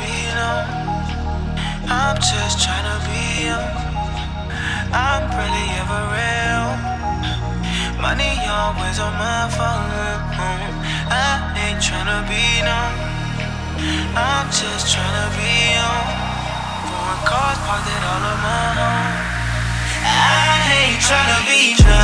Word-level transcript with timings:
be 0.00 0.14
known. 0.36 0.64
I'm 1.88 2.16
just 2.16 2.56
tryna 2.64 2.96
be 3.06 3.46
young. 3.48 3.70
I'm 4.92 5.22
really 5.38 5.68
ever 5.80 6.02
real. 6.16 6.68
Money 8.00 8.32
always 8.48 8.98
on 8.98 9.12
my 9.20 9.46
phone. 9.56 9.90
I 11.12 11.52
ain't 11.64 11.80
tryna 11.84 12.24
be 12.32 12.44
known. 12.66 12.94
I'm 14.16 14.46
just 14.50 14.84
tryna 14.92 15.26
be 15.36 15.52
young. 15.76 16.08
Foreign 16.88 17.22
cars 17.28 17.58
parked 17.66 17.88
at 17.96 18.02
all 18.10 18.24
of 18.32 18.38
my 18.46 18.64
home. 18.80 19.16
I 20.02 20.58
ain't 20.80 21.00
tryna 21.04 21.40
be 21.48 21.60
known. 21.84 21.99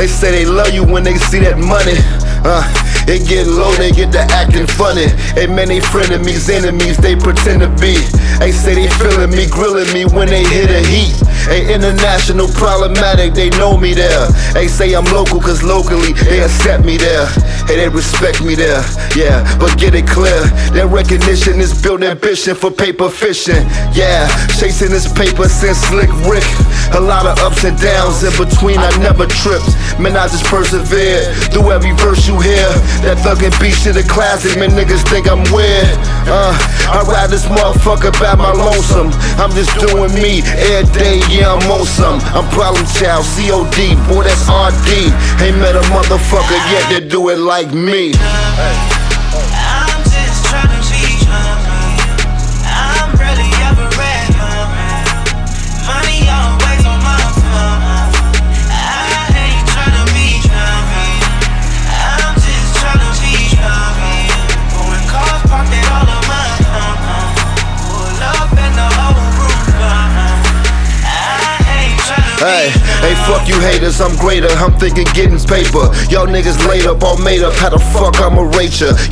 They 0.00 0.06
say 0.06 0.30
they 0.30 0.46
love 0.46 0.70
you 0.72 0.82
when 0.82 1.04
they 1.04 1.16
see 1.28 1.40
that 1.40 1.58
money. 1.60 1.92
Uh, 2.40 2.64
it 3.04 3.28
get 3.28 3.44
low, 3.46 3.68
they 3.76 3.92
get 3.92 4.10
to 4.12 4.20
acting 4.32 4.64
funny. 4.66 5.12
And 5.36 5.54
many 5.54 5.80
frenemies, 5.80 6.48
enemies, 6.50 6.96
they 6.96 7.14
pretend 7.14 7.60
to 7.62 7.68
be. 7.80 7.94
They 8.38 8.52
say 8.52 8.74
they 8.74 8.88
feeling 8.98 9.30
me, 9.30 9.46
grilling 9.46 9.92
me 9.92 10.04
when 10.04 10.28
they 10.28 10.44
hit 10.44 10.70
a 10.70 10.82
heat. 10.86 11.14
They 11.46 11.72
international 11.72 12.48
problematic, 12.48 13.34
they 13.34 13.50
know 13.50 13.76
me 13.76 13.94
there. 13.94 14.28
They 14.52 14.68
say 14.68 14.92
I'm 14.94 15.04
local, 15.06 15.40
cause 15.40 15.62
locally 15.62 16.12
they 16.12 16.40
accept 16.40 16.84
me 16.84 16.96
there. 16.96 17.26
Hey, 17.66 17.76
they 17.76 17.88
respect 17.88 18.42
me 18.42 18.54
there. 18.54 18.82
Yeah, 19.16 19.42
but 19.58 19.78
get 19.78 19.94
it 19.94 20.06
clear. 20.06 20.40
Their 20.72 20.86
recognition 20.86 21.60
is 21.60 21.74
built 21.80 22.02
ambition 22.02 22.54
for 22.54 22.70
paper 22.70 23.08
fishing. 23.08 23.64
Yeah, 23.94 24.28
chasing 24.58 24.90
this 24.90 25.10
paper 25.12 25.48
since 25.48 25.78
Slick 25.88 26.10
Rick. 26.26 26.44
A 26.92 27.00
lot 27.00 27.26
of 27.26 27.38
ups 27.38 27.64
and 27.64 27.78
downs 27.80 28.22
in 28.24 28.34
between, 28.36 28.78
I 28.78 28.90
never 28.98 29.26
tripped. 29.26 29.70
Man, 29.98 30.16
I 30.16 30.26
just 30.28 30.44
persevered 30.44 31.34
through 31.52 31.70
every 31.70 31.92
verse 31.92 32.26
you 32.26 32.38
hear. 32.40 32.66
That 33.00 33.16
thuggin' 33.24 33.56
beat 33.60 33.72
shit 33.72 33.96
a 33.96 34.04
classic, 34.04 34.58
man, 34.60 34.76
niggas 34.76 35.00
think 35.08 35.24
I'm 35.24 35.40
weird. 35.48 35.96
Uh, 36.28 36.52
I 36.92 37.00
ride 37.08 37.30
this 37.30 37.46
motherfucker 37.46 38.12
by 38.20 38.36
my 38.36 38.52
lonesome. 38.52 39.08
I'm 39.40 39.50
just 39.56 39.72
doing 39.80 40.12
me 40.12 40.44
every 40.44 40.84
day, 40.92 41.24
yeah, 41.32 41.56
I'm 41.56 41.64
on 41.72 41.86
some. 41.86 42.20
I'm 42.36 42.44
problem 42.52 42.84
child, 42.92 43.24
COD, 43.24 43.96
boy, 44.04 44.28
that's 44.28 44.44
RD. 44.52 45.08
Ain't 45.40 45.56
met 45.56 45.76
a 45.76 45.84
motherfucker 45.88 46.60
yet 46.68 46.92
that 46.92 47.08
do 47.08 47.30
it 47.30 47.38
like 47.38 47.72
me. 47.72 48.12
I'm 48.14 48.99
Hey, 72.40 72.70
hey, 73.04 73.14
fuck 73.28 73.46
you 73.48 73.60
haters, 73.60 74.00
I'm 74.00 74.16
greater. 74.16 74.48
I'm 74.48 74.72
thinking 74.78 75.04
getting 75.12 75.36
paper. 75.44 75.92
Y'all 76.08 76.24
niggas 76.26 76.56
laid 76.66 76.86
up, 76.86 77.02
all 77.02 77.18
made 77.18 77.42
up. 77.42 77.52
How 77.52 77.68
the 77.68 77.78
fuck 77.78 78.18
I'ma? 78.18 78.48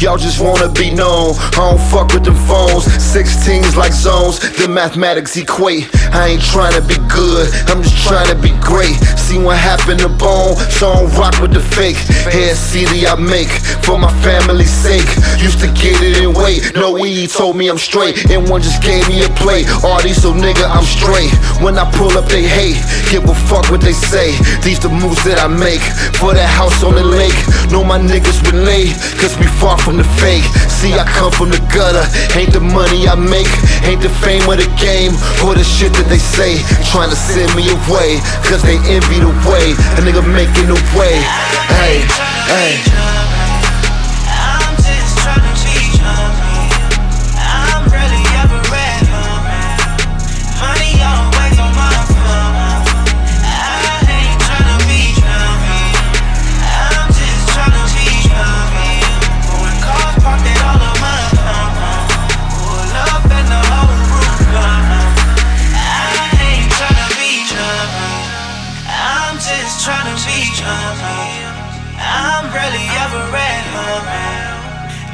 Y'all 0.01 0.17
just 0.17 0.41
wanna 0.41 0.69
be 0.73 0.89
known. 0.91 1.35
I 1.53 1.69
don't 1.69 1.81
fuck 1.91 2.15
with 2.15 2.25
them 2.25 2.37
phones. 2.49 2.87
16s 2.87 3.77
like 3.77 3.93
zones, 3.93 4.39
the 4.57 4.69
mathematics 4.69 5.37
equate. 5.37 5.91
I 6.15 6.29
ain't 6.29 6.43
trying 6.43 6.73
to 6.73 6.81
be 6.81 6.97
good, 7.09 7.53
I'm 7.69 7.83
just 7.83 7.99
trying 8.07 8.29
to 8.29 8.35
be 8.41 8.51
great. 8.65 8.97
See 9.19 9.37
what 9.37 9.59
happened 9.59 10.01
to 10.01 10.09
bone, 10.09 10.57
so 10.71 10.89
I 10.89 11.03
don't 11.03 11.13
rock 11.19 11.41
with 11.43 11.53
the 11.53 11.61
fake. 11.61 11.97
Head 12.33 12.57
CD 12.57 13.07
I 13.07 13.17
make 13.17 13.51
for 13.85 13.99
my 13.99 14.13
family's 14.23 14.71
sake. 14.73 15.09
Used 15.37 15.61
to 15.61 15.69
get 15.77 16.01
it 16.01 16.23
in 16.23 16.33
No 16.75 16.93
weed 16.97 17.29
told 17.29 17.57
me 17.57 17.69
I'm 17.69 17.77
straight, 17.77 18.31
and 18.31 18.49
one 18.49 18.63
just 18.63 18.83
gave 18.83 19.07
me 19.09 19.21
a 19.23 19.29
plate. 19.37 19.69
Artie, 19.85 20.17
so 20.17 20.33
nigga, 20.33 20.65
I'm 20.65 20.85
straight. 20.85 21.29
When 21.61 21.77
I 21.77 21.85
pull 21.93 22.17
up, 22.17 22.25
they 22.25 22.43
hate. 22.43 22.81
Give 23.11 23.25
a 23.29 23.35
fuck 23.35 23.69
what 23.71 23.83
they 23.83 23.93
say. 23.93 24.33
These 24.65 24.81
the 24.81 24.89
moves 24.89 25.23
that 25.25 25.39
I 25.39 25.49
make 25.49 25.85
for 26.17 26.33
that 26.33 26.49
house 26.49 26.83
on 26.83 26.95
the 26.95 27.05
lake. 27.05 27.37
Know 27.69 27.85
my 27.85 27.99
niggas 28.01 28.41
relate, 28.49 28.97
cause 29.21 29.37
we 29.37 29.47
far 29.61 29.77
from 29.77 29.99
the 29.99 30.09
fake. 30.17 30.45
See, 30.73 30.97
I 30.97 31.05
come 31.05 31.33
from 31.33 31.51
the 31.51 31.61
gutter. 31.69 32.07
Ain't 32.33 32.53
the 32.57 32.65
money 32.65 33.09
I 33.09 33.15
make, 33.15 33.51
ain't 33.85 34.01
the 34.01 34.13
fame 34.25 34.49
of 34.49 34.57
the 34.57 34.71
game, 34.81 35.13
or 35.45 35.53
the 35.53 35.65
shit 35.65 35.93
that 36.01 36.09
they 36.09 36.23
say. 36.23 36.65
Trying 36.89 37.13
to 37.13 37.19
send 37.19 37.53
me 37.53 37.69
away, 37.69 38.25
cause 38.49 38.65
they 38.65 38.81
envy 38.89 39.21
the 39.21 39.33
way 39.45 39.77
a 39.97 40.01
nigga 40.01 40.25
making 40.25 40.73
the 40.73 40.81
way. 40.97 41.21
Hey, 41.77 42.09
hey. 42.49 43.18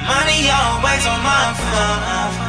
Money 0.06 0.50
always 0.50 1.06
on 1.06 1.20
my 1.22 1.54
phone. 1.56 2.43